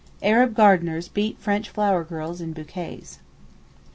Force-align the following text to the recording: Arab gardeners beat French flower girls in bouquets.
Arab 0.23 0.55
gardeners 0.55 1.07
beat 1.07 1.37
French 1.37 1.69
flower 1.69 2.03
girls 2.03 2.41
in 2.41 2.53
bouquets. 2.53 3.19